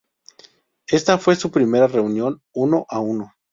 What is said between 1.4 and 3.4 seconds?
primera reunión uno a uno.